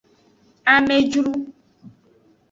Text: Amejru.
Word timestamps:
Amejru. 0.73 1.23